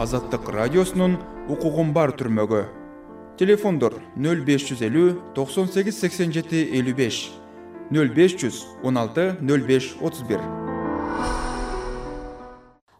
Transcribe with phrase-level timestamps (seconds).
[0.00, 1.18] азаттык радиосунун
[1.52, 2.60] укугум бар түрмөгү
[3.36, 7.18] телефондор нөл беш жүз элүү токсон сегиз сексен жети элүү беш.
[7.92, 10.40] нөл беш жүз он алты нөл беш отуз бир.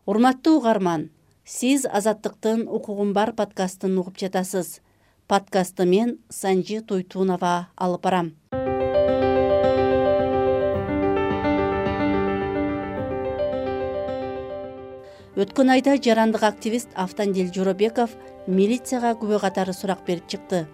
[0.05, 1.09] Урматтуу угарман
[1.45, 4.81] сиз азаттыктын укугум бар подкастын угуп жатасыз.
[5.27, 8.35] Подкастты мен санжи туйтунова алып барам
[15.41, 18.11] өткөн айда жарандык активист автандил жоробеков
[18.47, 20.67] милицияга күбө катары сурак берип чыкты.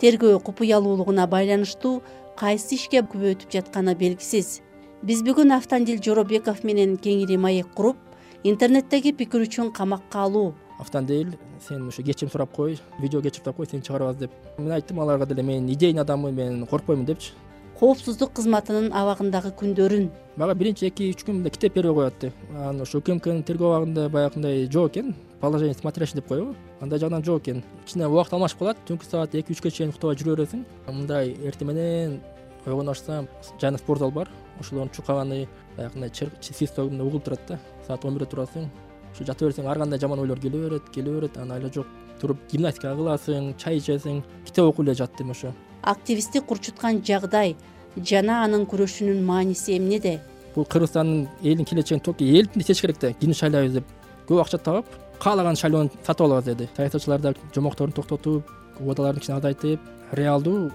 [0.00, 1.98] Тергөө купуялуулугуна байланыштуу
[2.40, 4.62] кайсы ишке күбө өтүп жатканы белгисиз.
[5.02, 8.00] Биз бүгүн автандил жоробеков менен кеңири маек куруп
[8.44, 10.54] интернеттеги пикир үчүн камакка алуу.
[10.80, 11.36] Автандил
[11.68, 14.32] сен ушу кечирим сурап кой видео кечирип туруп кой сени чыгарабыз деп.
[14.56, 17.32] Мен айттым аларга деле мен идейный адаммын мен коркпоймун депчи
[17.78, 20.08] коопсуздук кызматынын абагындагы күндөрүн.
[20.38, 24.68] Мага биринчи эки үч күн мындай китеп бербей коет анан ошо укмкнын тергөө абагында баягындай
[24.70, 27.64] жок экен положение смотрящий деп коебу андай жагынан жок экен.
[27.84, 30.64] Кичине убакыт алмашып калат түнкү саат эки үчкө чейин уктабай жүрө бересиң.
[30.86, 32.20] Мындай эртең менен
[32.64, 33.28] ойгоно баштасам
[33.60, 34.30] жанында спортзал бар.
[34.60, 37.58] Ошолордун чукаганы баягындай свистогундай угулуп турат да.
[37.86, 38.70] Саат он бирде турасың.
[39.12, 41.36] Ошо жата берсең ар кандай жаман ойлор келе берет келе берет.
[41.36, 41.86] Анан айла жок
[42.20, 45.52] туруп гимнастика кыласың чай ичесиң китеп окуй эле жат дейм ошо
[45.84, 47.56] активистти курчуткан жагдай
[47.96, 50.20] жана анын күрөшүнүн мааниси эмнеде
[50.54, 53.84] бул кыргызстандын элдин келечегин только элдин иштеш керек да кимди шайлайбыз деп.
[54.28, 54.86] Көп акча таап
[55.20, 56.68] каалаган шайлоону сатып алабыз деди.
[56.76, 59.80] Саясатчылар да жомокторун токтотуп убадаларын кичине азайтып
[60.12, 60.70] реалдуу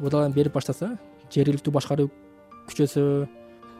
[0.00, 0.94] убадаларын берип баштаса
[1.34, 2.10] жергиликтүү башкаруу
[2.68, 3.26] күчөсө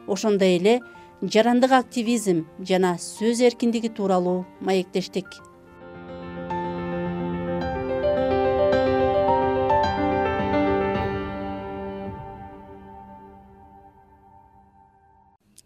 [0.07, 0.79] ошондой эле
[1.21, 5.27] жарандык активизм жана сөз эркиндиги тууралуу маектештик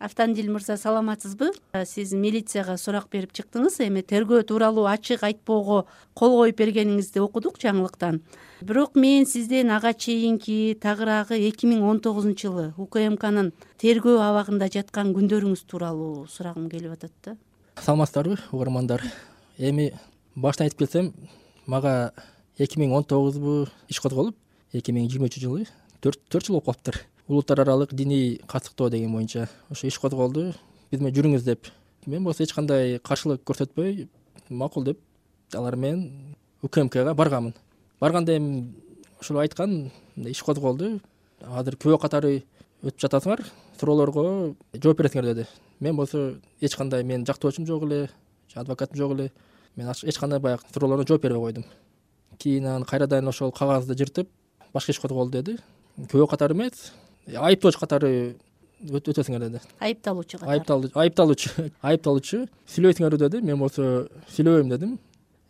[0.10, 1.52] автандил мырза саламатсызбы?
[1.86, 5.84] Сиз милицияга сурак берип чыктыңыз эми тергөө тууралуу ачык айтпоого
[6.18, 8.22] кол коюп бергениңизди окудук жаңылыктан.
[8.62, 15.14] Бирок мен сизден ага чейинки тагыраагы эки миң он тогузунчу жылы укмкнын тергөө абагында жаткан
[15.14, 17.38] күндөрүңүз тууралуу сурагым келип атат да.
[17.78, 19.06] Саламатсыздарбы угармандар?
[19.58, 19.92] Эми
[20.36, 21.14] башынан айтып келсем
[21.68, 22.14] мага
[22.58, 24.36] эки миң он тогузбу иш козголуп
[24.74, 25.69] эки миң жыйырма үчүнчү жылы
[26.02, 30.53] төрт жыл болуп калыптыр улуттар аралык диний катыктоо деген боюнча ошо иш козголду.
[30.91, 31.67] Биз менен жүрүңүз деп.
[32.06, 34.07] Мен болсо эч кандай каршылык көрсөтпөй
[34.50, 35.00] макул деп
[35.53, 37.53] алар менен укмкга барганмын.
[38.00, 38.73] Барганда эми
[39.22, 41.00] ушул айткан иш козголду.
[41.39, 42.41] Азыр күбө катары
[42.81, 43.44] өтүп жатасыңар
[43.79, 45.45] суроолорго жооп бересиңер деди.
[45.79, 48.09] Мен болсо эч кандай менин жактоочум жок эле
[48.56, 49.31] адвокатым жок эле
[49.75, 51.66] мен эч кандай баягы суроолоруна жооп бербей койдум.
[52.39, 54.29] Кийин анан кайрадан ошол кагазды жыртып
[54.73, 55.59] башка иш козголду деди.
[55.97, 56.91] Күбө катары эмес
[57.35, 58.12] айыптоочу катары
[58.79, 59.62] өтөсүңөр деди.
[59.79, 60.91] Айыпталуучу катары.
[60.95, 61.50] Айыпталуучу
[61.81, 62.41] айыпталуучу
[62.73, 64.97] сүйлөйсүңөрбү деди мен болсо сүйлөбөйм дедим.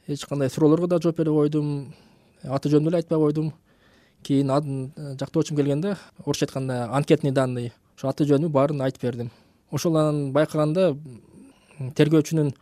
[0.08, 1.94] Эч кандай суроолорго да жооп бербей койдум
[2.44, 3.52] аты жөнүмдү деле айтпай койдум.
[4.24, 4.50] Кийин
[5.20, 5.96] жактоочум келгенде
[6.26, 9.30] орусча айтканда анкетный данный ошо аты жөнүмдү баарын айтып бердим.
[9.72, 10.96] Ошол анан байкаганда
[11.96, 12.54] тергөөчүнүн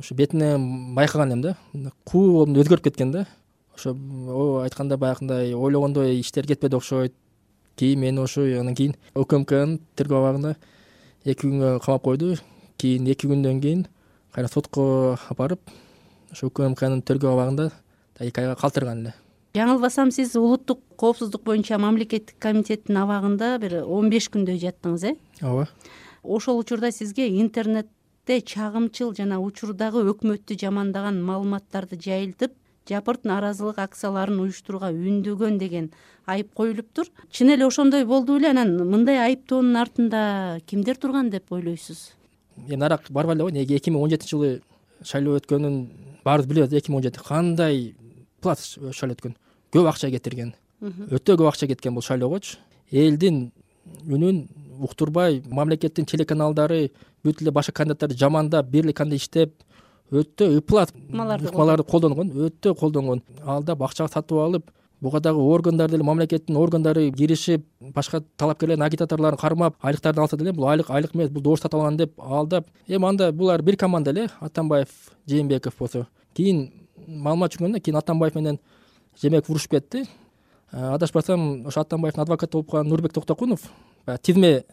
[0.00, 1.56] ушу бетинен байкаган элем да
[2.04, 3.26] куу өзгөрүп кеткен да.
[3.76, 3.92] Ошо
[4.62, 7.14] айтканда баягындай ойлогондой иштери кетпеди окшойт
[7.76, 10.56] кийин мени ошо анан кийин укмкнын тергөө абагында
[11.24, 12.36] эки күнгө камап койду.
[12.78, 13.86] Кийин эки күндөн кийин
[14.32, 15.70] кайра сотко алып барып
[16.32, 17.70] ошо укмкнын тергөө абагында
[18.18, 19.14] эки айга калтырган эле.
[19.56, 25.14] Жаңылбасам сиз улуттук коопсуздук боюнча мамлекеттик комитеттин абагында бир он беш күндөй жаттыңыз э?
[25.40, 25.68] Ооба.
[26.22, 32.52] Ошол учурда сизге интернетте чагымчыл жана учурдагы өкмөттү жамандаган маалыматтарды жайылтып
[32.88, 35.90] жапырт нааразылык акцияларын уюштурууга үндөгөн деген
[36.26, 42.12] айып коюлуптур чын эле ошондой болду беле анан мындай айыптоонун артында кимдер турган деп ойлойсуз?
[42.66, 44.52] Эми нарак барбай эле го неге эки миң он жетинчи жылы
[45.02, 45.76] шайлоо өткөнүн
[46.24, 47.94] баарыбыз билебиз эки миң он жети кандай
[48.40, 49.36] плац шайлоо өткөн?
[49.72, 50.54] Көп акча кетирген.
[50.82, 52.58] Өтө көп акча кеткен бул шайлоогочу
[52.90, 53.52] элдин
[54.06, 54.46] үнүн
[54.82, 56.90] уктурбай мамлекеттин телеканалдары
[57.24, 59.54] бүт эле башка кандидаттарды жамандап бир эле кандидат иштеп
[60.10, 63.22] өтө ыплас ыкмаларды колдонгон өтө колдонгон.
[63.44, 64.70] Алдап акча сатып алып
[65.00, 70.68] буга дагы органдар деле мамлекеттин органдары киришип башка талапкерлердин агитаторлорун кармап айлыктарды алса деле бул
[70.68, 74.28] айлык айлык эмес бул добуш сатып алган деп алдап эми анда булар бир команда эле
[74.40, 74.88] атамбаев
[75.26, 76.06] жээнбеков болсо.
[76.34, 76.72] Кийин
[77.06, 78.58] маалымат жүргөндө кийин атамбаев менен
[79.20, 80.06] жээнбеков урушуп кетти.
[80.70, 83.60] Адашпасам ошо атамбаевдин адвокаты болуп калган нурбек токтокунов
[84.06, 84.64] баягы тизме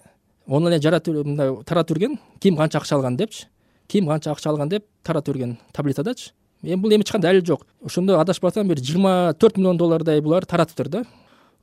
[0.48, 3.48] ону эле жаратып мындай таратып жүрген ким канча акча алган депчи
[3.88, 6.32] ким канча акча алган деп таратып жүрген таблицадачы
[6.64, 7.66] эми бул эми эч кандай далил жок.
[7.84, 11.04] Ошондо адашпасам бир жыйырма төрт миллион доллардай булар таратыптыр да.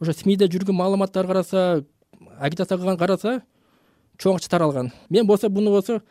[0.01, 1.85] Ошо смиде жүргөн маалыматтарды караса
[2.39, 3.43] агитация кылган караса
[4.19, 4.93] чоң акча таралган.
[5.09, 6.03] Мен болсо буну болсо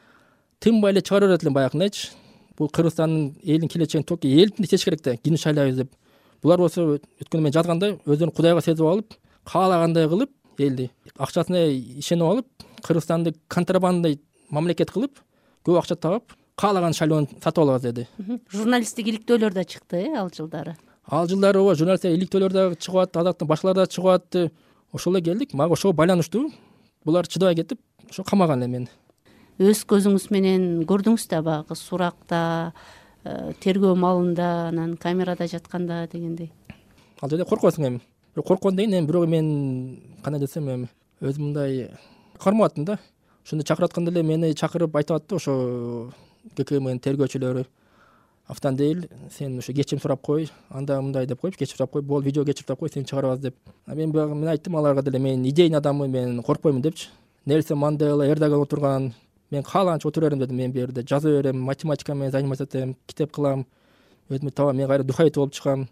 [0.59, 2.09] тынбай эле чыгара берет элем баягындайчы
[2.57, 5.93] бул кыргызстандын элдин келечегин только элдин сезиш керек да кимди шайлайбыз деп.
[6.41, 9.13] Булар болсо өткөндө мен жазганда өздөрүн кудайга сезип алып
[9.45, 10.89] каалагандай кылып элди.
[11.17, 12.47] Акчасына ишенип алып
[12.83, 14.19] кыргызстанды контрабандай
[14.49, 15.21] мамлекет кылып
[15.65, 18.07] көп акча таап каалаган шайлоону сатып алабыз деди.
[18.51, 20.75] Журналисттик иликтөөлөр да чыкты э ал жылдары?
[21.07, 24.51] Ал жылдары ооба журналисттик иликтөөлөр дагы чыгып атты азаттын башкалар дагы чыгып атты
[24.91, 25.53] ошол эле келдик.
[25.53, 26.51] Мага ошого байланыштуу.
[27.05, 27.79] Булар чыдабай кетип
[28.09, 28.89] ошо камаган эле мени
[29.59, 32.39] өз көзүңүз менен көрдүңүз да баягы суракта
[33.27, 36.53] э, тергөө маалында анан камерада жатканда дегендей.
[37.19, 38.01] Ал жерде коркосуң эми.
[38.33, 39.49] Бирок корккон деген эми бирөө мен
[40.23, 40.87] кандай десем эми
[41.19, 41.89] өзүм мындай
[42.39, 42.99] кармап аттым да.
[43.43, 46.13] Ошондо чакырып атканда эле мени чакырып айтып атты ошо
[46.55, 47.65] гкмнын тергөөчүлөрү
[48.49, 52.43] автандил сен ошо кечирим сурап кой андай мындай деп коюпчу кечирим сурап кой болду видео
[52.43, 53.55] кечирип сурап кой сени чыгарабыз деп.
[53.85, 57.09] Мен баягы мен айттым аларга деле мен идейный адаммын мен коркпоймун депчи.
[57.45, 59.13] Нельсон мандела эрдоган отурган
[59.51, 63.31] мен каалаганча отура берем дедим мен бул жерде жаза берем математика менен заниматься этем китеп
[63.31, 63.67] кылам.
[64.29, 65.87] Өзүмдү табам мен кайра духовит болуп чыгам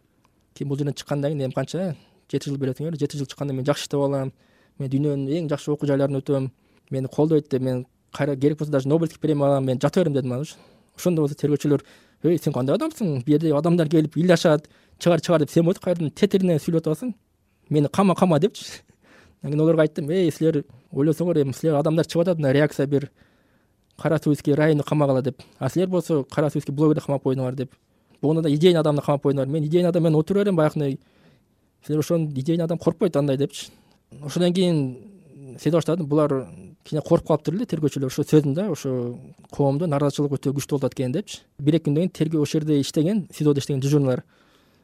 [0.55, 1.95] кийин бул жерден чыккандан кийин эми канча
[2.31, 4.33] жети жыл бересиңер жети жыл чыкканда мен жакшы иштеп алам.
[4.79, 6.51] Мен дүйнөнүн эң жакшы окуу жайларын өтөм.
[6.89, 7.85] Мени колдойт деп мен
[8.17, 10.55] кайра керек болсо даже нобелевский премия алам мен жата берем дедим анычы
[10.97, 11.83] ошондо болсо тергөөчүлөр
[12.23, 13.21] эй сен кандай адамсың?
[13.23, 14.67] Бул жерде адамдар келип ыйлашат
[14.99, 17.13] чыгар чыгар деп сен монтип кайрадан тетиринен сүйлөп атасың
[17.69, 18.65] мени кама кама депчи.
[19.41, 23.11] Анан кийин олорго айттым эй силер ойлосоңор эми силер адамдар чыгып атат мына реакция бир
[23.97, 25.41] карасуйский районду камагыла деп.
[25.59, 27.75] А силер болсо карасуйский блогерди камап койдуңар деп.
[28.21, 29.47] Болгондо да идейный адамды камап койдуңар.
[29.47, 30.99] Мен идейный адам менен отура берем баягындай
[31.85, 33.69] силер ошону идейный адам коркпойт андай депчи.
[34.21, 34.97] Ошондон кийин
[35.59, 36.47] сезе баштадым булар
[36.87, 38.07] кичине коркуп калыптыр эле тергөөчүлөр.
[38.07, 39.17] Ошо сездим да ошо
[39.51, 41.41] коомдо нааразычылык өтө күчтүү болуп атат экен депчи.
[41.59, 44.23] Бир эки күндөн кийин тергөө ошол жерде иштеген сидодо иштеген дежурныйлар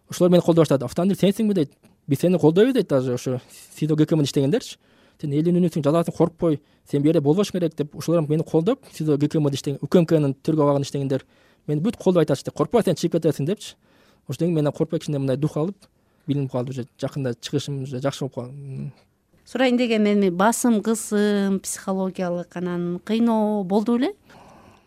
[0.10, 0.86] ошолор мени колдой баштады.
[0.86, 1.72] Автандил сенсиңби дейт.
[2.08, 3.40] Биз сени колдойбуз дейт даже ошо
[3.78, 4.78] сидо гкмда иштегендерчи
[5.22, 6.60] сен элдин үнүсүң жазасың коркпой.
[6.92, 10.88] Сен бул жерде болбошуң керек деп ошолор мени колдоп сидо гкмда иштеген укмкнын тергөө абагында
[10.90, 11.26] иштегендер
[11.68, 13.76] мени бүт колдоп айтышты коркпа сен чыгып кетесиң депчи.
[14.28, 15.78] Ошондон кийин мен коркпой кичине мындай дух алып
[16.28, 16.88] билинип калды уже.
[17.00, 18.92] Жакында чыгышым уже жакшы болуп калды
[19.46, 24.14] сурайын дегем эми басым кысым психологиялык анан кыйноо болду беле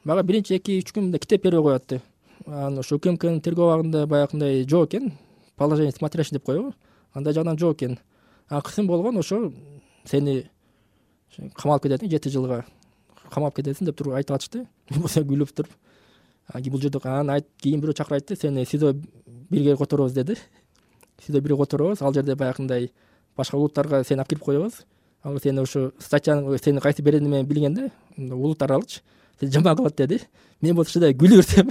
[0.05, 2.00] мага биринчи эки үч күн мындай китеп бербей коет
[2.47, 5.12] анан ошо укмкнын тергөө абагында баягындай жок экен.
[5.56, 6.75] Положение смотрящий деп коебу
[7.12, 7.99] андай жагынан жок экен.
[8.49, 9.53] Кысым болгон ошо
[10.05, 10.49] сени
[11.55, 12.64] камалып кетет жети жылга.
[13.31, 15.73] Камалып кетесиң деп туруп айтып атышты мен болсо күлүп туруп.
[16.70, 18.94] Бул жерде анан кийин бирөө чакырып айтты сени сидо
[19.50, 20.37] бирге которобуз деди.
[21.26, 22.93] Сидо бирге которобуз ал жерде баягындай
[23.36, 24.82] башка улуттарга сени алып кирип коебуз
[25.22, 27.90] ал сени ошо статьяны сени кайсы беренияң менен билген да
[28.34, 29.02] улут аралычы
[29.40, 30.20] сени жаман кылат деди
[30.60, 31.70] мен болсо чыдай күлүп берсем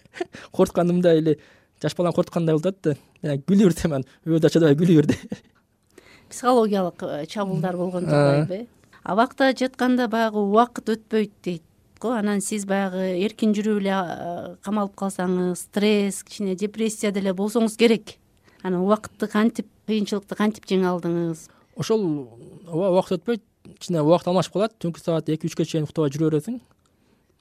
[0.52, 1.38] коркутканымдай эле
[1.82, 5.18] жаш баланы коркуткандай болуп атат да мен күлүп берсем анан өзү да чыдабай күлүп берди
[6.30, 8.66] психологиялык э, чабуулдар болгон э
[9.06, 11.62] абакта жатканда баягы убакыт өтпөйт дейт
[12.00, 12.10] го.
[12.10, 18.16] Анан сиз баягы эркин жүрүп эле камалып калсаңыз стресс кичине депрессия деле болсоңуз керек
[18.62, 22.02] анан убакытты кантип кыйынчылыкты кантип жеңе алдыңыз ошол
[22.66, 23.42] ооба убакыт өтпөйт
[23.78, 24.74] кичине убакыт алмашып калат.
[24.80, 26.60] Түнкү саат эки үчкө чейин уктабай жүрө бересиң.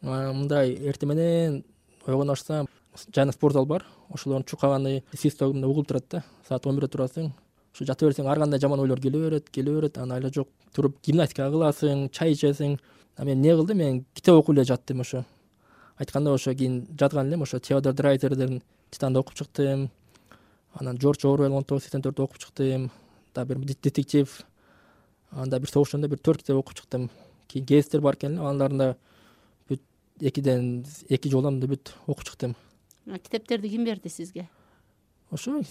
[0.01, 1.61] Мындай эртең менен
[2.05, 2.67] ойгоно баштасаң
[3.15, 3.85] жанында спорт зал бар.
[4.09, 6.23] Ошолордун чуркаганы свистогу мындай угулуп турат да.
[6.47, 7.31] Саат он бирде турасың.
[7.73, 9.97] Ошо жата берсең ар кандай жаман ойлор келе берет келе берет.
[9.97, 12.79] Анан айла жок туруп гимнастика кыласың чай ичесиң.
[13.17, 13.77] А мен эмне кылдым?
[13.77, 15.25] Мен китеп окуп эле жаттым ошо.
[15.97, 18.61] Айтканда ошо кийин жазган элем ошо теодор драйзердин
[18.91, 19.89] титанды окуп чыктым
[20.75, 22.91] анан джордж орвел он тогуз сексен төрттү окуп чыктым
[23.33, 24.45] дагы бир детектив
[25.31, 27.09] анда бир согуштан бир төрт китеп окуп чыктым.
[27.47, 28.95] Кийин гезиттер бар экен эле алардын да
[29.69, 29.81] бүт
[30.19, 32.55] экиден эки жолдон бүт окуп чыктым.
[33.05, 34.49] Китептерди ким берди сизге?
[35.31, 35.61] Ошо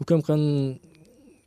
[0.00, 0.80] укмкнын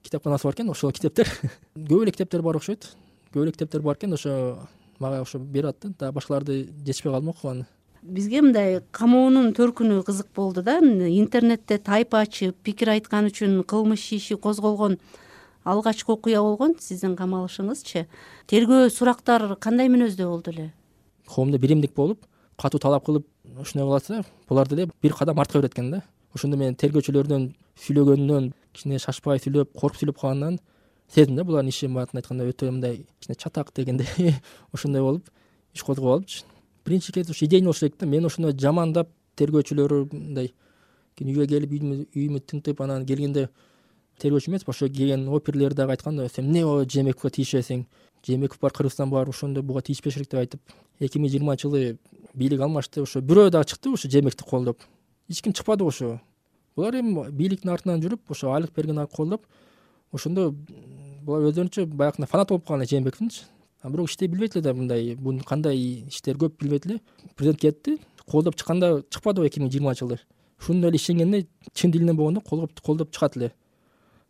[0.03, 1.27] китепканасы бар экен ошол китептер.
[1.75, 2.95] Көп эле китептер бар окшойт.
[3.33, 4.67] Көп эле китептер бар экен ошо
[4.99, 5.89] мага ошо берип атты.
[5.97, 7.67] Дагы башкаларды жетишпей калдым окуганы
[8.05, 10.77] бизге мындай камоонун төркүнү кызык болду да.
[10.79, 14.97] Интернетте тайпа ачып пикир айткан үчүн кылмыш иши козголгон
[15.63, 18.05] алгачкы окуя болгон сиздин камалышыңызчы.
[18.47, 20.71] Тергөө сурактар кандай мүнөздө болду эле?
[21.27, 22.25] Коомдо биримдик болуп
[22.57, 23.25] катуу талап кылып
[23.59, 26.03] ушундай кылса булар деле бир кадам артка берет да.
[26.35, 30.59] Ошондо мен тергөөчүлөрдүн сүйлөгөнүнөн кичине шашпай сүйлөп коркуп сүйлөп калганынан
[31.09, 31.43] сездим да.
[31.43, 34.35] Булардын иши баатында айтканда өтө мындай кичине чатак дегендей
[34.73, 35.31] ошондой болуп
[35.73, 36.43] иш козгоп алыпчы
[36.85, 38.05] биринчи кезде ушу идейный болуш керек да.
[38.05, 40.53] Мен ошондой жамандап тергөөчүлөрү мындай
[41.17, 41.71] кийин үйгө келип
[42.15, 43.49] үйүмдү тынтып анан келгенде
[44.21, 47.85] тергөөчү эмес ошо келген оперлер дагы айткан да сен эмне жээнбековго тийишесиң?
[48.25, 50.61] Жээнбеков бар кыргызстан бар ошондо буга тийишпеш элек деп айтып
[50.99, 51.97] эки миң жыйырманчы жылы
[52.33, 54.79] бийлик алмашты ошо бирөө дагы чыкты ошо жээнбековди колдоп.
[55.29, 56.21] Эч ким чыкпады ошо.
[56.75, 59.45] Булар эми бийликтин артынан жүрүп ошо айлык берген колдоп
[60.11, 60.51] ошондо
[61.23, 63.45] булар өздөрүнчө баягындай фанат болуп калган жээнбековдунчу
[63.89, 65.77] бирок иштей билбейт эле да мындай бунун кандай
[66.07, 67.01] иштери көп билбейт эле.
[67.35, 70.19] Президент кетти колдоп чыкканда чыкпадыбы эки миң жыйырманчы жылы
[70.59, 73.51] ушуну эле ишенгенде чын дилинен болгондо колдоп чыгат эле.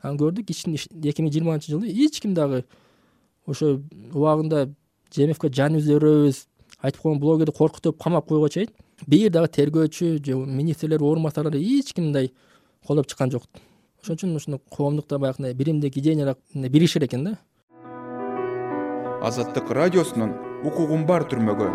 [0.02, 2.66] Анан көрдүк эки миң жыйырманчы жылы эч ким дагы
[3.46, 3.82] ошо
[4.14, 4.68] убагында
[5.14, 6.42] жмфк жаныбызды өрөбүз
[6.82, 8.70] айтып койгон блогерди коркутуп камап койгого чейин
[9.08, 12.32] бир дагы тергөөчү же министрлер орун басарлары эч ким мындай
[12.86, 13.44] колдоп чыккан жок
[14.02, 17.38] ошон үчүн ушуну коомдукта баягындай биримдик идеянарак биригишер экен да
[19.22, 20.34] азаттык радиосунун
[20.66, 21.70] укугум бар түрмөгү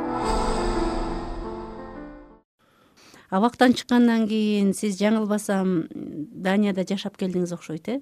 [3.31, 8.01] абактан чыккандан кийин сиз жаңылбасам данияда жашап келдиңиз окшойт э?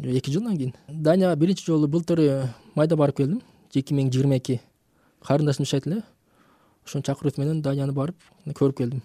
[0.00, 0.74] Эки жылдан кийин.
[0.88, 3.42] Данияга биринчи жолу былтыр майда барып келдим.
[3.74, 4.60] Эки миң жыйырма эки
[5.26, 6.02] карындашым жашайт эле
[6.86, 8.16] ошонун чакыруусу менен данияны барып
[8.46, 9.02] көрүп келдим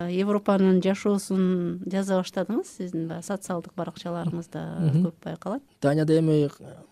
[0.00, 2.72] европанын жашоосун жаза баштадыңыз.
[2.78, 4.64] Сиздин баягы социалдык баракчаларыңызда
[5.04, 5.62] көп байкалат.
[5.80, 6.50] Данияда эми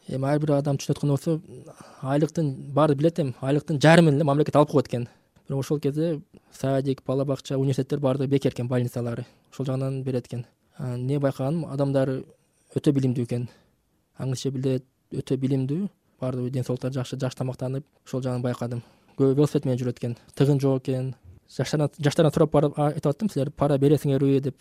[0.08, 1.40] эми ар бир адам түшүнүп аткандай болсо
[2.02, 5.08] айлыктын баары билет эми айлыктын жарымын эле мамлекет алып коет экен
[5.48, 9.26] бирок ошол кезде садик бала бакча университеттер баардыгы бекер экен больницалары.
[9.52, 10.46] Ошол жагынан берет экен.
[10.78, 12.22] Эмне байкаганым адамдар
[12.74, 13.48] өтө билимдүү экен.
[14.18, 15.88] Аңче билет өтө билимдүү
[16.20, 18.82] баардыгы ден соолуктары жакшы жакшы тамактанып ошол жагын байкадым.
[19.18, 20.16] Көбү велосипед менен жүрөт экен.
[20.34, 21.14] Тыгын жок экен
[21.48, 24.56] жаштардан сурап барып айтып аттым силер пара бересиңерби деп.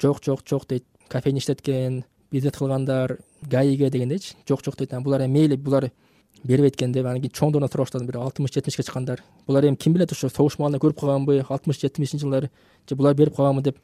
[0.00, 0.84] Жок жок жок дейт.
[1.08, 4.34] Кафене иштет экен бизнес кылгандар гаиге дегендейчи.
[4.48, 4.92] Жок жок дейт.
[4.92, 5.90] Анан булар эми мейли булар
[6.44, 9.22] бербейт экен деп анан кийин чоңдорунан сурап баштадым бир алтымыш жетимишке чыккандар.
[9.46, 12.50] Булар эми ким билет ошо согуш маалында көрүп калганбы алтымыш жетимишинчи жылдары
[12.88, 13.78] же булар берип калганбы деп.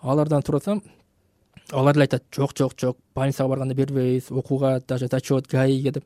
[0.00, 0.82] Алардан сурасам
[1.70, 6.04] алар эле айтат жок жок жок больницага барганда бербейбиз окууга даже зачет гаиге деп.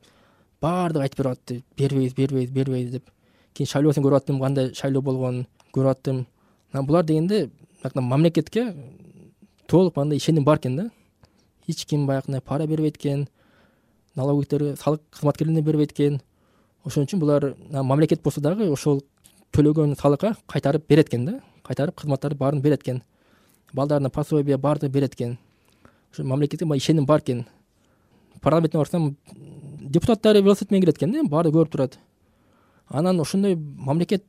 [0.61, 1.65] Баардыгы айтып берип атты.
[1.77, 3.11] Бербейбиз бербейбиз бербейбиз деп.
[3.55, 6.27] Кийин шайлоосун көрүп аттым кандай шайлоо болгонун көрүп аттым.
[6.73, 7.51] Анан булар дегенде
[7.95, 8.75] мамлекетке
[9.67, 10.91] толук андай ишеним бар экен да.
[11.67, 13.29] Эч ким баягындай пара бербейт экен
[14.15, 16.21] налоговиктер салык кызматкерлерине бербейт экен.
[16.85, 19.03] Ошон үчүн булар мамлекет болсо дагы ошол
[19.53, 21.41] төлөгөн салыкка кайтарып берет экен да.
[21.63, 23.03] Кайтарып кызматтарды баарын берет экен.
[23.73, 25.39] Балдарына пособие баардыгын берет экен.
[26.13, 27.47] Ошо мамлекетке баягы ишеним бар экен.
[28.41, 29.17] Парламентине барсам
[29.81, 31.99] депутаттары велосипед менен кирет экен да эми баардыгы көрүп турат.
[32.89, 34.25] Анан ошондой мамлекет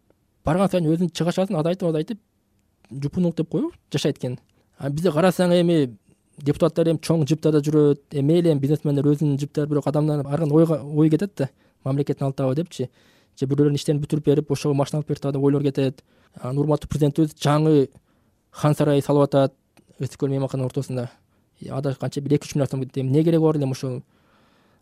[0.45, 2.19] барган сайын өзүнүн чыгашасын азайтып азайтып
[2.91, 4.37] жупун улуттеп коюп жашайт экен.
[4.77, 5.97] А бизде карасаң эми
[6.37, 10.57] депутаттар эми чоң джиптарда жүрөт эми мейли эми бизнесмендер өзүнүн джиптери бирок адамдар ар кандай
[10.57, 11.49] ойго ой кетет да
[11.83, 12.89] мамлекеттин алдыбы депчи.
[13.39, 16.03] Же бирөөлөрдүн иштерин бүтүрүп берип ошого машина алып берип атабы деп ойлор кетет.
[16.41, 17.89] Анан урматтуу президентибиз жаңы
[18.51, 19.53] хан сарай салып атат
[19.99, 21.09] ысык көл мейманкананын ортосунда
[21.71, 24.03] ада канча бир эки үч миллиард сом эмне кереги бар эле ошол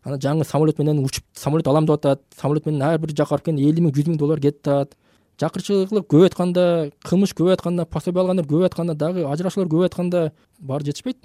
[0.02, 2.22] анан жаңы самолет менен учуп самолет алам деп атат.
[2.36, 4.96] Самолет менен ар бир жака барып келгенде элүү миң жүз миң доллар кетип атат
[5.40, 6.64] жакырчылык көбөйүп атканда
[7.04, 11.18] кылмыш көбөйүп атканда пособие алгандар көбөйүп атканда дагы ажырашуулар көбөйүп атканда баары жетишпейт.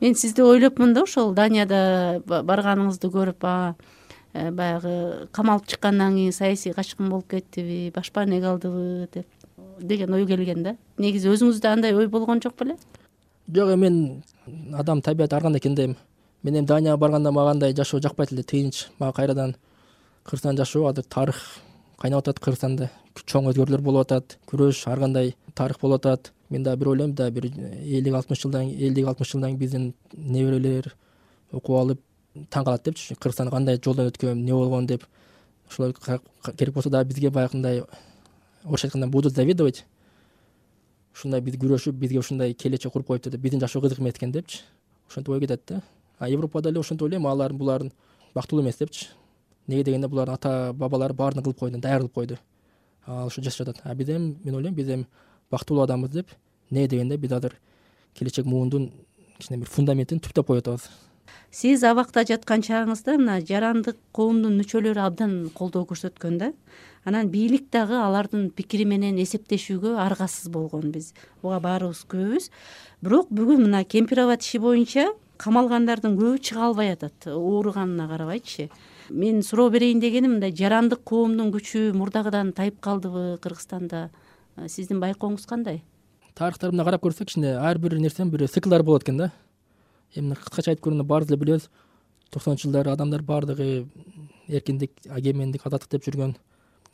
[0.00, 7.08] Мен сизди ойлопмун да ошол данияда барганыңызды көрүп э, баягы камалып чыккандан кийин саясий качкын
[7.10, 9.26] болуп кеттиби башпана эге алдыбы деп
[9.80, 10.76] деген ой келген да.
[10.98, 12.76] Негизи өзүңүздө андай ой болгон жок беле?
[13.48, 15.96] Жок эми мен адам табияты ар кандай экен да эми
[16.42, 19.56] мен эми данияга барганда мага андай жашоо жакпайт эле тынч мага кайрадан
[20.22, 21.42] кыргызстан жашоо азыр тарых
[21.98, 22.90] кайнап атат кыргызстанда
[23.26, 26.32] чоң өзгөрүүлөр болуп атат күрөш ар кандай тарых болуп атат.
[26.48, 30.94] Мен дагы бир ойлойм дагы бир элүү алтымыш жылдан элүү алтымыш жылдан кийин биздин неберелер
[31.52, 32.00] окуп алып
[32.50, 33.16] таң калат депчи.
[33.18, 35.04] Кыргызстан кандай жолдон өткөн эмне болгон деп.
[35.68, 35.92] Ошолор
[36.56, 37.82] керек болсо дагы бизге баягындай
[38.64, 39.84] орусча айтканда будут завидовать
[41.14, 44.60] ушундай биз күрөшүп бизге ушундай келечек куруп коюптур деп биздин жашоо кызык эмес экен депчи.
[45.10, 45.82] Ошентип ой кетет да.
[46.18, 47.90] А европада эле ошентип ойлойм алар булар
[48.34, 49.08] бактылуу эмес депчи
[49.68, 52.38] эмнеге дегенде булардын ата бабалары баарын кылып койду даяр кылып койду.
[53.06, 55.06] Ал ушо жашап жатат а биз эми мен ойлойм биз эми
[55.50, 56.30] бактылуу адамбыз деп
[56.70, 57.54] эмнеге дегенде биз азыр
[58.14, 58.90] келечек муундун
[59.38, 60.88] кичине бир фундаментин түптөп коюп атабыз.
[61.50, 66.52] Сиз абакта жаткан чагыңызда мына жарандык коомдун мүчөлөрү абдан колдоо көрсөткөн да
[67.04, 71.14] анан бийлик дагы алардын пикири менен эсептешүүгө аргасыз болгон биз.
[71.42, 72.50] Буга баарыбыз күбөбүз
[73.02, 77.26] бирок бүгүн мына кемпир иши боюнча камалгандардын көбү чыга албай атат.
[77.26, 78.68] Ооруганына карабайчы
[79.10, 84.10] мен суроо берейин дегеним мындай жарандык коомдун күчү мурдагыдан тайып калдыбы кыргызстанда?
[84.66, 85.82] Сиздин байкооңуз кандай?
[86.34, 89.32] Тарыхтарды мындай карап көрсөк кичине ар бир нерсенин бир циклдары болот экен да.
[90.14, 91.68] Эми кыскача айтып көргөндө баарыбыз эле билебиз
[92.30, 93.86] токсонунчу жылдары адамдар баардыгы
[94.48, 96.36] эркиндик эгемендик азаттык деп жүргөн.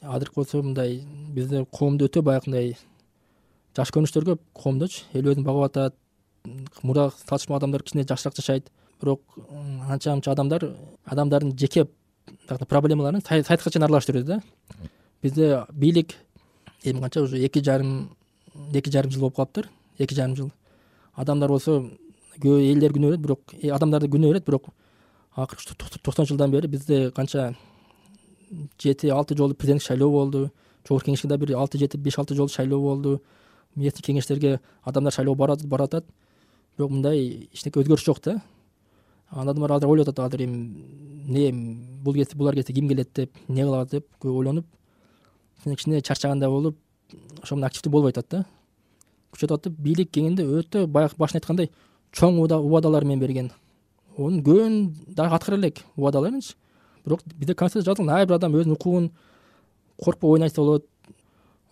[0.03, 1.03] Азыркы болсо мындай
[1.35, 2.77] бизде коомдо өтө баягындай
[3.77, 5.95] жаш көрүнүштөр көп коомдочу эл өзүн багып атат
[6.83, 8.71] мурдагы салыштырмалуу адамдар кичине жакшыраак жашайт.
[9.01, 9.21] Бирок
[9.89, 10.71] анча мынча адамдар
[11.05, 11.87] адамдардын жеке
[12.69, 14.43] проблемаларын сайтка чейин аралаштырып жүрөт да.
[15.23, 16.15] Бизде бийлик
[16.83, 18.17] эми канча уже эки жарым
[18.73, 19.71] эки жарым жыл болуп калыптыр.
[19.99, 20.51] Эки жарым жыл.
[21.15, 21.91] Адамдар болсо
[22.39, 24.69] көбү элдер күнөө берет бирок э, адамдар күнөө берет бирок
[25.35, 27.55] акыркы токсонунчу жылдан бери бизде канча
[28.79, 30.51] жети алты жолу президенттик шайлоо болду.
[30.87, 33.23] Жогорку кеңешке да бир алты жети беш алты жолу шайлоо болду.
[33.75, 36.05] Местный кеңештерге адамдар шайлоого барып атат
[36.77, 38.41] бирок мындай эчтеке өзгөрүш жок да
[39.35, 40.85] анан адамдар азыр ойлоп атат азыр эми
[41.27, 44.67] эмне бул кетсе булар кетсе ким келет деп эмне кылабыз деп көп ойлонуп
[45.65, 46.77] кичине чарчагандай болуп
[47.43, 48.45] ошо активдүү болбой атат да.
[49.33, 51.71] Күчөтүп атып бийлик кеңинде өтө баягы башында айткандай
[52.13, 53.51] чоң убадалар менен берген.
[54.17, 56.55] Онун көбүн дагы аткара элек убадаларынчы
[57.05, 59.11] бирок бизде конституцияда жазылган ар бир адам өзүнүн укугун
[59.97, 60.87] коркпой ойнойсо болот.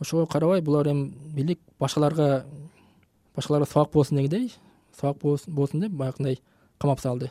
[0.00, 2.45] Ошого карабай булар эми бийлик башкаларга
[3.37, 4.52] башкаларга сабак болсун дегендей
[4.99, 6.40] сабак болсун деп баягындай
[6.78, 7.31] камап салды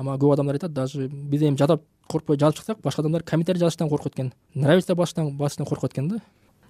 [0.00, 3.88] ама көп адамдар айтат даже биз эми жадап коркпой жазып чыксак башка адамдар комментарий жазыштан
[3.88, 4.32] коркот экен.
[4.54, 6.20] Нравится басыштан коркот экен да.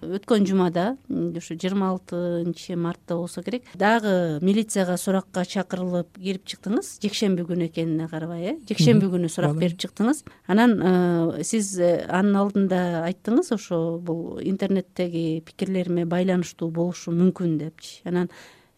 [0.01, 6.95] Өткөн жумада ушу жыйырма алтынчы мартта болсо керек дагы милицияга суракка чакырылып кирип чыктыңыз.
[7.03, 8.55] Жекшемби күнү экенине карабай э?
[8.69, 10.23] Жекшемби күнү сурак берип чыктыңыз.
[10.47, 18.01] Анан э, сиз э, анын алдында айттыңыз ошо бул интернеттеги пикирлериме байланыштуу болушу мүмкүн депчи.
[18.03, 18.31] Анан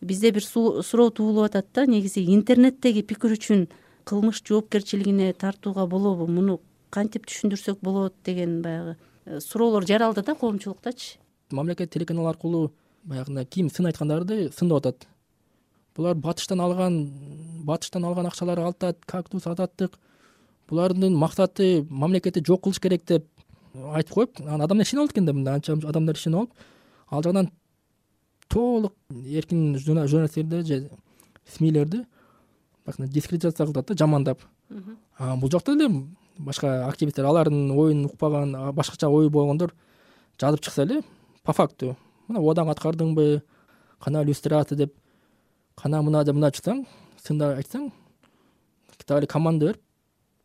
[0.04, 3.70] бизде бир суроо туулуп атат да негизи интернеттеги пикир үчүн
[4.04, 11.18] кылмыш жоопкерчилигине тартууга болобу муну кантип түшүндүрсөк болот деген баягы Э, суроолор жаралды да коомчулуктачы?
[11.50, 15.08] Мамлекет телеканал аркылуу баягындай ким сын айткандарды сындап атат.
[15.96, 16.98] Булар батыштан алган
[17.64, 19.98] батыштан алган акчаларды алтат кактус азаттык
[20.68, 23.28] булардын максаты мамлекетти жок кылыш керек деп
[23.74, 26.52] айтып коюп анан адамдар ишенип алат экен да мындай анча адамдар ишенип алып
[27.10, 27.52] ал жагынан
[28.50, 30.90] толук эркин журналисттерди же
[31.48, 32.04] смилерди
[32.86, 33.14] баягындай
[33.58, 34.42] кылып атат да жамандап.
[34.70, 36.06] Бул жакта деле
[36.38, 39.74] башка активисттер алардын оюн укпаган башкача ою болгондор
[40.40, 41.02] жазып чыкса эле
[41.44, 41.96] по факту
[42.28, 43.42] мына убадаңды аткардыңбы
[44.02, 44.96] кана люстрация деп
[45.76, 46.86] кана мына деп мындай чыксаң
[47.22, 47.92] сындап айтсаң
[49.06, 49.74] так эле команда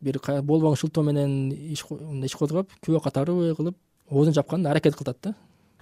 [0.01, 1.85] берип бир болбогон шылтоо менен иш
[2.37, 3.77] козгоп күбө катары кылып
[4.11, 5.35] оозун жапканга аракет кылып атат да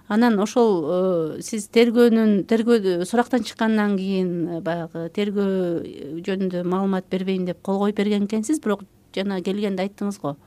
[0.07, 7.45] анан ошол э, сиз тергөөнүн тергөө сурактан чыккандан кийин э, баягы тергөө жөнүндө маалымат бербейм
[7.45, 10.37] деп кол коюп берген экенсиз бирок жана келгенде айттыңыз го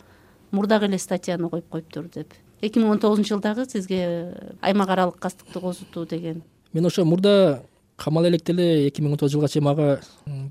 [0.51, 2.33] мурдагы эле статьяны коюп коюптур деп.
[2.61, 6.43] Эки миң он тогузунчу жылдагы сизге аймак аралык кастыкты козутуу деген.
[6.73, 7.63] Мен ошо мурда
[7.97, 10.01] камала электе эле эки миң он тогузунчу жылга чейин мага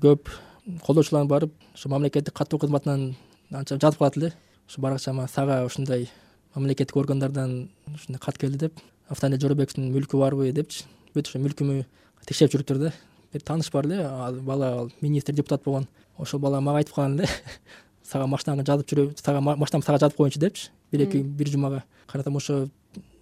[0.02, 0.30] көп
[0.86, 3.16] колдоочулар барып ушу мамлекеттик каттоо кызматынан
[3.50, 4.32] анча жазып калат эле.
[4.68, 6.08] Ушу баракчама сага ушундай
[6.54, 10.86] мамлекеттик органдардан ушундай кат келди деп автоне жоробековдун мүлкү барбы депчи.
[11.14, 11.84] Бүт ошо мүлкүмдү
[12.26, 12.92] текшерип жүрүптүр да
[13.32, 15.86] бир тааныш бар эле ал бала ал министр депутат болгон.
[16.18, 17.28] Ошол бала мага айтып калган эле
[18.02, 20.70] сага машинаңы жазып жүрө сага машинамды сага жазып коеюнчу депчи.
[20.92, 21.84] Бир эки бир жумага.
[22.06, 22.68] Карасам ошо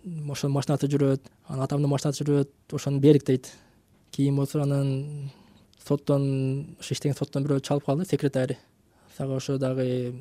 [0.04, 3.52] ошонун машинасы жүрөт анан атамдын машинасы жүрөт ошону бердик дейт
[4.12, 5.30] кийин болсо анан
[5.86, 8.56] соттон ошо иштеген соттон бирөө чалып калды секретарь.
[9.16, 10.14] Сага ошо дагы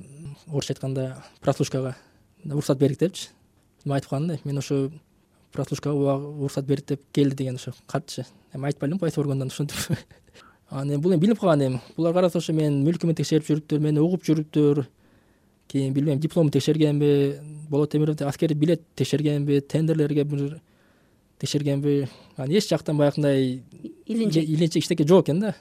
[0.47, 1.95] орусча айтканда прослушкага.
[2.45, 3.30] Уруксат бердик депчи.
[3.86, 4.89] Айтып калган да мен ошо
[5.58, 8.26] прослушкага уруксат бердик деп келди деген ошо катчы.
[8.54, 9.78] Эми айтпай элем кайсы органдан ушинтип.
[10.70, 11.82] Анан эми бул эми билинип калган эми.
[11.98, 14.86] Булар караса ошо менин мүлкүмдү текшерип жүрүптүр мени угуп жүрүптүр.
[15.67, 17.39] Кийин билбейм дипломду текшергенби
[17.70, 20.60] болот темировди аскерий билет текшергенби тендерлерге бир
[21.39, 22.08] текшергенби.
[22.36, 23.63] Анан эч жактан баягындай
[24.06, 24.78] илинчек.
[24.78, 25.56] Эчтеке жок экен да.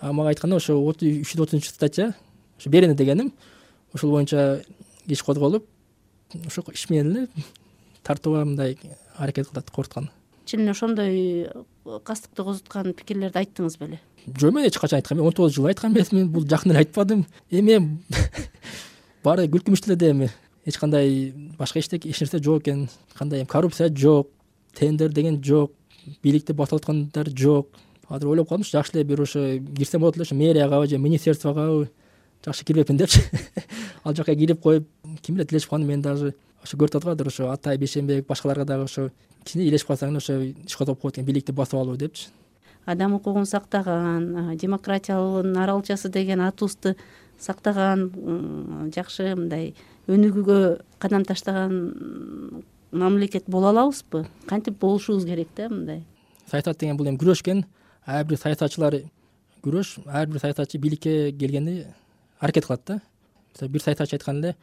[0.00, 2.14] А мага айтканда ошо үч жүз отузунчу статья
[2.58, 3.32] ошо берене дегеним
[3.94, 4.62] ошол боюнча
[5.06, 5.64] иш козголуп
[6.46, 7.28] ошол иш менен эле
[8.02, 8.76] тартууга мындай
[9.16, 10.10] аракет кылып атат коркуткан
[10.46, 11.48] чын эле ошондой
[12.04, 14.00] кастыкты козуткан пикирлерди айттыңыз беле?
[14.26, 17.26] Жок мен эч качан айткан эмес он тогуз жылы айткан эмесмин бул жакын эле айтпадым.
[17.50, 17.98] Эми
[19.24, 20.30] баары күлкүмүштүү эле да эми
[20.64, 22.88] эч кандай башка эчтеке эч нерсе жок экен.
[23.14, 24.30] Кандай эми коррупция жок
[24.74, 25.72] тендер деген жок
[26.22, 27.68] бийликти басып аткандар жок.
[28.08, 31.90] Азыр ойлоп калдым ушу жакшы эле бир ошо кирсем болот эле ушу мэриягабы же министерствогабы
[32.44, 33.20] жакшы кирбепмин депчи.
[34.04, 34.88] Ал жака кирип коюп
[35.22, 36.34] ким билет илешип калам мен даже
[36.66, 39.10] ошо көрүп атат го азыр ошо атай бейшенбек башкаларга дагы ошо
[39.44, 42.28] кичине илешип калсаң эле ошо иш козгоп коет экен бийликти басып алуу депчи.
[42.84, 46.96] Адам укугун сактаган демократиялын аралчасы деген атыбызды
[47.38, 48.10] сактаган
[48.94, 49.74] жакшы мындай
[50.08, 50.58] өнүгүүгө
[50.98, 54.26] кадам таштаган мамлекет боло алабызбы?
[54.46, 56.04] Кантип болушубуз керек да мындай?
[56.50, 57.64] Саясат деген бул эми күрөш экен.
[58.06, 59.00] Ар бир саясатчылар
[59.62, 61.94] күрөш ар бир саясатчы бийликке келгенде
[62.38, 63.00] аракет кылат да.
[63.60, 64.56] Бир саясатчы айткан эле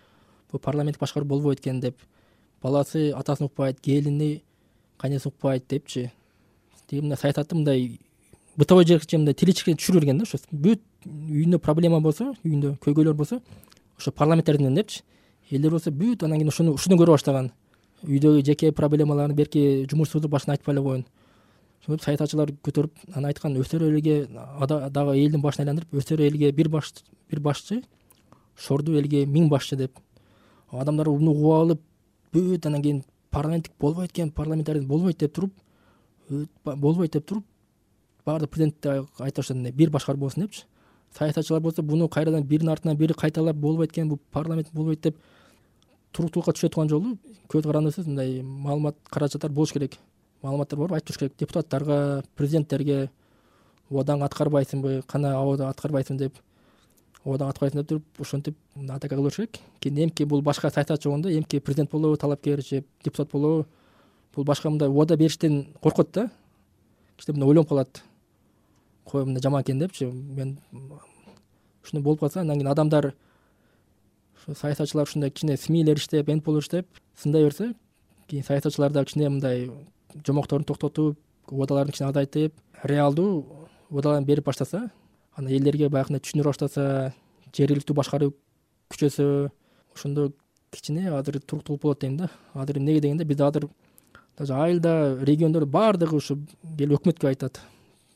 [0.54, 1.98] бул парламенттик башкаруу болбойт экен деп
[2.62, 4.44] баласы атасын укпайт келини
[4.98, 6.12] кайнесин укпайт депчи.
[6.88, 8.00] Тиги мындай саясатты мындай
[8.56, 13.42] бытовой жери мындай тиличке түшүрүп берген да ошо бүт үйүндө проблема болсо үйүндө көйгөйлөр болсо
[13.98, 15.02] ошо парламенттерден депчи.
[15.50, 17.52] Элдер болсо бүт анан кийин ошону ушуну көрө баштаган.
[18.04, 21.06] Үйдөгү жеке проблемаларын берки жумушсуздук башына айтпай эле коеюн
[21.84, 27.40] ошентип саясатчылар көтөрүп анан айткан өсөр элге дагы элдин башын айландырып өсөр элге бир бир
[27.40, 27.82] башчы
[28.56, 30.00] шордуу элге миң башчы деп
[30.82, 31.82] адамдар муну угуп алып
[32.34, 35.54] бүт анан кийин парламенттик болбойт экен парламентарий болбойт деп туруп
[36.64, 37.46] болбойт деп туруп
[38.26, 40.66] баардык президенттер айтып атышат мындай бир болсун депчи.
[41.18, 45.18] Саясатчылар болсо буну кайрадан биринин артынан бири кайталап болбойт экен бул парламент болбойт деп
[46.12, 47.18] туруктуулукка түшө турган жолу
[47.50, 49.98] көз карандысыз мындай маалымат каражаттар болуш керек.
[50.42, 51.34] Маалыматтар барып айтып туруш керек.
[51.38, 53.10] Депутаттарга президенттерге
[53.90, 56.38] убадаңы аткарбайсыңбы кана абада аткарбайсың деп
[57.24, 58.58] убадаңы аткарбайсың деп туруп ошентип
[58.90, 59.60] атака бериш керек.
[59.80, 63.66] Кийин эмки бул башка саясатчы болгондо эмки президент болобу талапкер же депутат болобу
[64.36, 66.30] бул башка мындай убада бериштен коркот да.
[67.18, 68.04] Кичине мындай ойлонуп калат.
[69.06, 70.60] Кой мындай жаман экен депчи мен
[71.84, 73.14] ушундай болуп калса андан кийин адамдар
[74.38, 77.74] ушу саясатчылар ушундай кичине смилер иштеп энтполор иштеп сындай берсе
[78.28, 79.72] кийин саясатчылар дагы кичине мындай
[80.26, 83.46] жомокторун токтотуп убадаларын кичине азайтып реалдуу
[83.90, 84.90] убадаларын берип баштаса
[85.36, 87.14] анан элдерге баягындай түшүндүрө баштаса
[87.56, 88.34] жергиликтүү башкаруу
[88.94, 89.28] күчөсө
[89.96, 90.32] ошондо
[90.72, 92.30] кичине азыр туруктуулук болот дейм да.
[92.54, 93.70] Азыр эмнеге дегенде бизде азыр
[94.38, 96.40] даже айылда региондордо баардыгы ушу
[96.78, 97.62] келип өкмөткө айтат.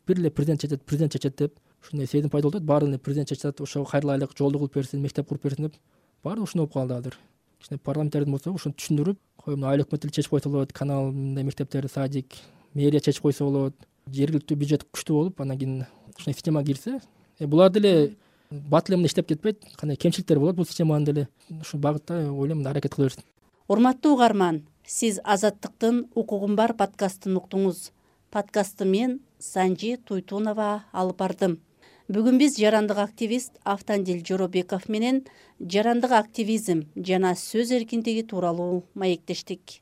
[0.07, 3.31] Бир эле президент чечет президент чечет деп ушундай сезим пайда болуп атат баардыгын эле президент
[3.31, 5.75] атат ошого кайрылайлык жолду кылып берсин мектеп куруп берсин деп
[6.23, 7.17] баардыгы ушундай болуп калды азыр.
[7.59, 11.43] Кичине парламенттердин болсо ушуну түшүндүрүп кой мына айыл өкмөт эле чечип койсо болот канал мындай
[11.43, 12.35] мектептер садик
[12.73, 13.75] мэрия чечип койсо болот
[14.07, 15.85] жергиликтүү бюджет күчтүү болуп анан кийин
[16.17, 17.01] ушундай системага кирсе
[17.39, 18.15] э, булар деле
[18.51, 21.27] бат эле мындай иштеп кетпейт кандай кемчиликтери болот бул системанын деле.
[21.61, 23.23] Ушул багытта ойлойм мындай аракет кыла берсин.
[23.67, 27.91] Урматтуу угарман сиз азаттыктын укугум бар подкастын уктуңуз.
[28.31, 31.59] Подкастты мен санжи туйтунова алып бардым.
[32.07, 35.25] Бүгүн биз жарандык активист автандил жоробеков менен
[35.59, 39.81] жарандык активизм жана сөз эркиндиги тууралуу маектештик.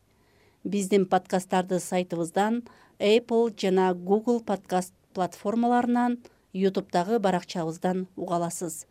[0.63, 2.63] Биздин подкасттарды сайтыбыздан
[2.99, 6.19] apple жана google подкаст платформаларынан
[6.53, 8.85] ютубтагы баракчабыздан уга аласыз.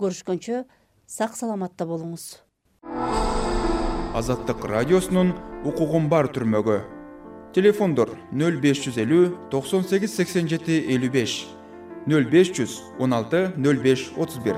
[0.00, 0.64] Көрүшкөнчө
[1.06, 2.40] сак саламатта болуңуз.
[4.16, 5.32] Азаттык радиосунун
[5.64, 6.80] укугум бар түрмөгү.
[7.56, 11.40] Телефондор нөл беш жүз элүү токсон сегиз сексен жети элүү беш
[12.08, 14.56] нөл беш жүз он алты нөл беш отуз бир